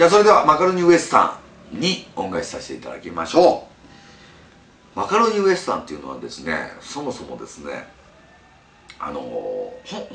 [0.00, 1.38] じゃあそれではマカロニウエスタ
[1.74, 3.68] ンに恩返しさせていただきましょ
[4.94, 4.98] う。
[4.98, 7.86] マカロニウエスタンっていうのはですねそもそもですね
[8.98, 9.20] あの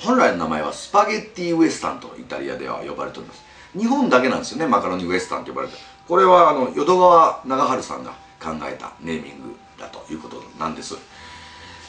[0.00, 3.44] 本来の名前はスパゲッティウエスタンとイタリアでは呼ばれております。
[3.78, 5.74] 日本だけなんですよねマカロニウエスタンと呼ばれて。
[6.08, 8.12] これはあの淀川長春さんが
[8.42, 10.96] 考えたネーミングだということなんです。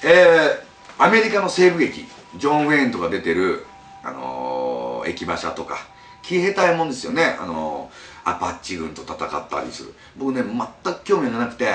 [0.04, 2.06] えー、アメリカの西部劇
[2.36, 3.66] ジョン・ウェインとか出てる、
[4.04, 5.95] あのー、駅馬車とか
[6.28, 7.92] 騎兵隊もんですよね、あの、
[8.26, 11.72] アパッチ軍と戦ったりする僕ね全く興味がなくて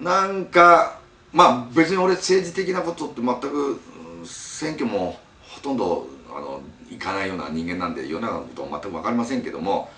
[0.00, 0.98] なんか
[1.32, 3.80] まあ別に俺政治的なことって全く
[4.24, 9.90] 選挙もほとんどあのいかないような人間なんで世の中のことは全く分かりませんけども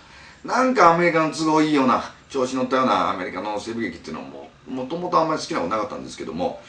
[0.45, 6.61] なんかアメリカの都合いいような調子乗ったようなアメリカの西部劇っていうのももともとあんまり好きなことなかったんですけども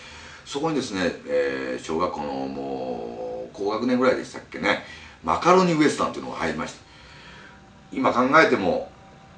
[0.45, 4.83] そこにですね、えー、小学校のもう高学年ぐらいでしたっけね
[5.23, 6.79] マカロニウエスタンっていうのが入りました
[7.91, 8.91] 今考えても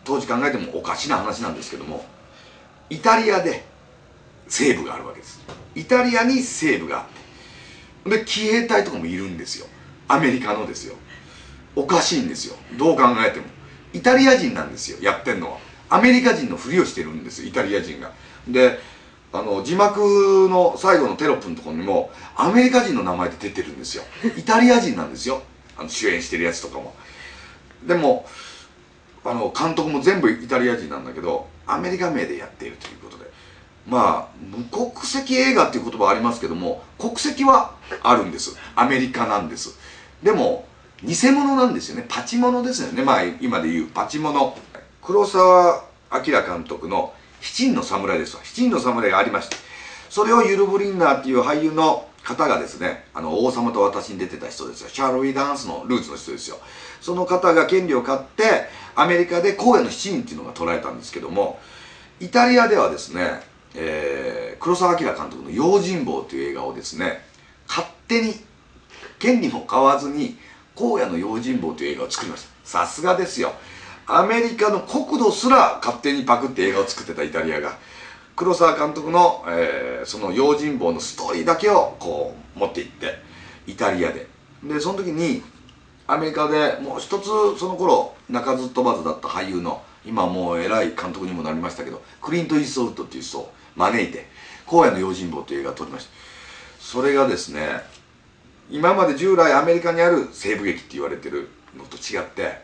[0.04, 2.06] 当時考えてもおかしな話なんですけども
[2.90, 3.64] イタリアで
[4.48, 5.40] 西部があるわけです。
[5.76, 7.06] イタリアに西部があっ
[8.06, 9.68] てで騎兵隊とかもいるんですよ。
[10.08, 10.96] アメリカのですよ。
[11.76, 12.56] おかしいんですよ。
[12.78, 13.46] どう考えても。
[13.94, 15.58] イタリア人なんですよやってんのは。
[15.90, 18.12] アメリカ人のふりをしてるんですイタリア人が。
[18.48, 18.80] で
[19.32, 24.04] あの字幕の最後のテロップのところにもアメリカ人の名前で出てるんですよ。
[24.36, 25.44] イタリア人なんですよ。
[25.80, 26.94] あの主演してるやつとかも。
[27.88, 28.26] でも
[29.24, 33.30] あの監督も全部イタリア人なんだけどアメリカ名でやっているということで。
[33.88, 38.56] まあ無国籍映画っていう言葉ありますけども国籍はあるんです。
[38.76, 39.78] アメリカなんです。
[40.22, 40.68] でも
[41.04, 42.06] 偽物なんですよね。
[42.08, 43.04] パチモノですよね。
[43.04, 44.56] まあ今で言うパチモノ。
[45.02, 48.44] 黒澤明監督の七人の侍ですわ。
[48.44, 49.56] 七人の侍がありまして。
[50.10, 54.90] それをユル・ブリンナーっていう俳優の方がですねあの王様と私に出てた人ですよ。
[54.90, 56.58] シャーロウィ・ダンスのルーツの人ですよ。
[57.02, 61.60] その方が権利を買ってアメリカで荒野の七人っていうのが捉えたんですけども
[62.20, 63.42] イタリアではですね、
[63.74, 67.26] えー、黒澤明監督の「用心棒」という映画をですね
[67.68, 68.36] 勝手に
[69.18, 70.38] 権利も買わずに
[70.78, 72.50] 「荒野の用心棒」という映画を作りました。
[72.64, 73.54] さすがですよ。
[74.06, 77.78] アメリカの国土すら勝手にパクって映画を作ってたイタリアが。
[78.40, 83.16] 黒澤監督の、えー、その用心棒のストーリーだけをこう持っていって
[83.68, 84.28] イタリアで。
[84.64, 85.42] でその時に
[86.08, 87.26] アメリカでもう一つ
[87.60, 94.26] その頃鳴かず飛ばずだった俳優の今もう偉い監督にもなりましたけどクリント・イーストウッドっていう人を招いて
[94.68, 96.12] 「荒野の用心棒」という映画を撮りました。
[96.80, 97.84] それがですね
[98.70, 102.62] 今まで従来アメリカにある西部劇って言われてるのと違って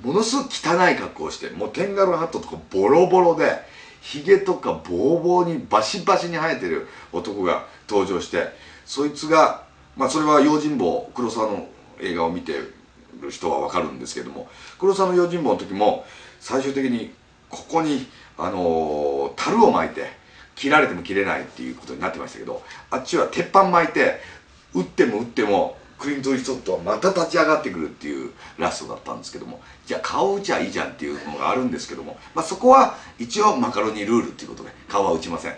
[0.00, 3.70] ものすごく汚い格好をしてもうテンガルハットとかボロボロで
[4.02, 8.48] ヒゲとかボーボーにバシバシに生えてる男が登場して
[8.84, 9.62] そいつが
[9.96, 11.68] まあそれは用心棒黒沢の
[12.00, 12.52] 映画を見て
[13.20, 14.48] る人は分かるんですけども
[14.78, 16.04] 黒沢の用心棒の時も
[16.40, 17.14] 最終的に
[17.48, 20.08] ここにあのー、樽を巻いて
[20.56, 24.18] 切られても切れないっていうことになってましたけどあっちは鉄板巻いて
[24.74, 35.54] 打っても打ってもクリント・イーストッドはまた立ち上がってくるっていうラストだったんですけどもじゃあ顔打ちゃいいじゃんっていうのがあるんですけども、まあ、そこは一応マカロニルールっていうことで顔は打ちません。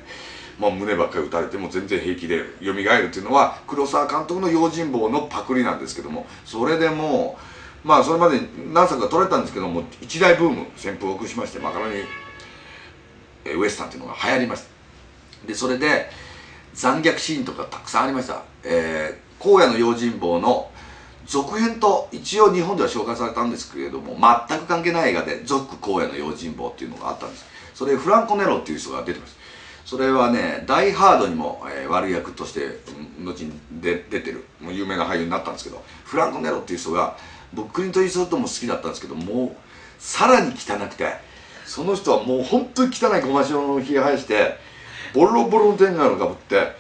[0.58, 7.36] まあ、胸ばっかり打たれても全然平気で蘇るっていうのは黒沢監督の用心棒のパクリなんですけどもそれでも
[7.84, 8.38] うまあそれまで
[8.72, 11.94] 何作か撮れたんですけども一大ブーム旋風を起こしましてマカロニ
[13.52, 14.64] ウエスタンっていうのが流行りまし
[15.42, 16.08] たでそれで
[16.72, 20.70] 残虐シーンとかたくさんありました、え荒野の用心棒の
[21.26, 24.16] 続編と一応日本では紹介されたんですけれども
[24.48, 27.46] 全く関係ない映画で「続荒野の用心棒」っていうのがあったんです。
[27.74, 29.36] それフランコ・ネロっていう人が出てます。
[29.84, 32.80] それはね「ダイ・ハード」にも、えー、悪役として
[33.22, 37.16] 後にで出てるもう有名な俳優になったんですけどフランコ・ネロっていう人が
[37.52, 39.56] 僕クリント・イーストウッドも好きだったんですけどもう
[39.98, 41.12] さらに汚くて
[41.66, 44.58] その人はもう本当に汚いごましろのひげ生やして
[45.14, 46.72] ボロボロの天下のかぶって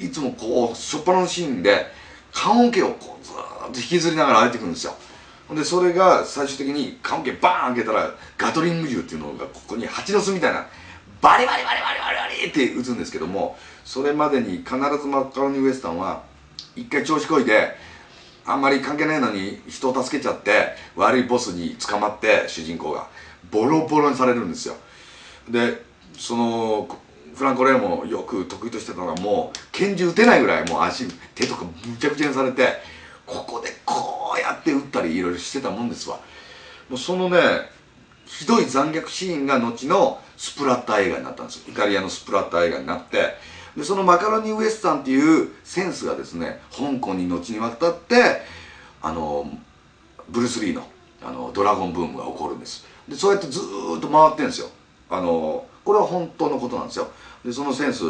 [0.00, 1.86] いつもこう初っ端のシーンで
[2.32, 3.34] 棺桶をこうずっ
[3.72, 4.94] と引きずりながら歩いてくるんですよ。
[5.54, 10.66] でそれが最終的に棺桶バーン開けたらガトリング銃っていうのがここに蜂の巣みたいな
[11.20, 16.22] バリバリバリバリバリバリって撃つんですけどもそれまでに必ずマカロニウエスタンは
[16.76, 17.76] 一回調子こいで
[18.46, 23.08] あんまり関係ないのに人を助けちゃって悪いボスに捕まって主人公が。
[23.50, 24.76] ボロボロにされるんですよ。
[25.48, 25.82] で
[26.16, 26.98] その
[27.34, 32.68] フランコ・レーもよく得意としてたのがもう拳銃撃てないぐらいもう足手とかむちゃくちゃにされて
[33.26, 36.20] ここでこうやって撃ったりいろいろしてたもんですわ。
[36.88, 37.38] もうそのね
[38.26, 43.36] ひどい残虐シーンが後のスプラッター映画になったんですイタリアのスプラッター映画になって。
[43.76, 48.42] でそのマカロニウエスタンっていうセンスがですね香港に後に渡って
[49.00, 49.48] あの
[50.28, 50.84] ブルース・リーの
[51.22, 52.84] あのドラゴンブームが起こるんです。
[53.08, 54.68] でそうやってずっと回ってるんですよ。
[55.08, 57.08] あのこれは本当のことなんですよ。
[57.44, 58.04] でそのセンス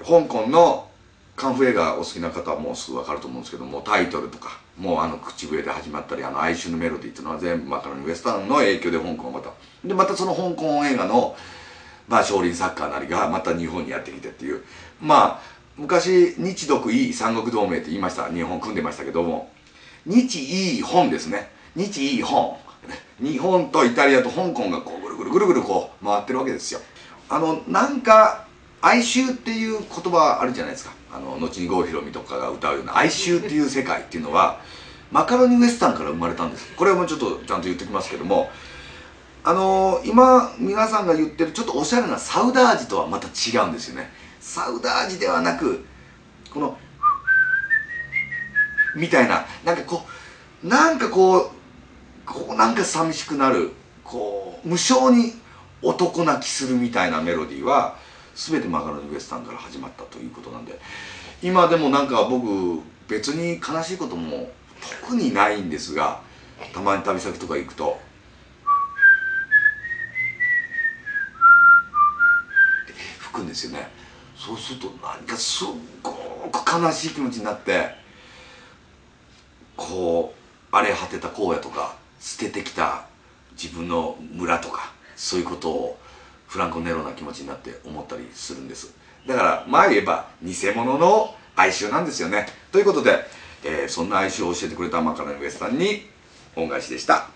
[0.00, 0.88] 香港の
[1.36, 9.50] カンフー映画お好きな方はもうすぐ分かると思うんですけどもタイトルとかもうあの口笛で始まったりあの哀愁のメロディーっていうのは全部マカロニウエスタンの影響で香港また
[9.84, 11.36] でまたその香港映画の
[12.08, 14.62] まあ少林サッカーなりがまた日本にやってきてっていう。
[15.00, 18.30] まあ昔日独いい三国同盟って言いました。
[18.30, 19.50] 日本組んでましたけども。
[20.06, 20.38] 日
[20.74, 21.50] いい本ですね。
[21.74, 22.56] 日いい本。
[23.20, 26.80] 日本とイタリアと香港がこうるぐるぐるぐるこう回ってるわけですよ
[27.28, 28.46] あのなんか
[28.82, 34.60] 哀愁っていう言葉あるじゃないですかあの後に郷ひろみとかが歌うような哀愁っていう世界っていうのは
[35.10, 38.50] マカロニウエスタンから生まれたんですこれはもうちょっとちゃんと言ってきますけども
[39.44, 44.10] あのー、今皆さんが言ってるちょっとおしゃれなサウダージとはまた違うんですよね
[44.40, 45.84] サウダージではなく
[46.50, 46.76] この
[48.96, 50.02] みたいななんかこ
[50.62, 51.50] うなんかこう
[52.24, 53.72] こうなんか寂しくなる
[54.04, 55.32] こう無性に
[55.82, 57.96] 男泣きするみたいなメロディーは
[58.34, 60.78] 全てマカロニウエスタンから始まったということなんで
[61.42, 64.50] 今でもなんか僕別に悲しいことも
[65.02, 66.20] 特にないんですが
[66.72, 67.98] たまに旅先とか行くと
[73.18, 73.88] 吹くんですよね。
[74.36, 75.68] そうすると何かすっ
[76.02, 77.94] ごく悲しい気持ちになって
[79.76, 83.06] こう荒れ果てた荒野とか捨ててきた
[83.60, 85.98] 自分の村とかそういうことを
[86.48, 88.94] フランコ・ネロな気持ちになって思ったりするんです。
[89.26, 92.46] だから前言えば偽物の哀愁なんですよね。
[92.70, 93.24] ということで、
[93.64, 96.06] えー、そんな哀愁を教えてくれたマカロニウエスタンに
[96.56, 97.33] 恩返しでした。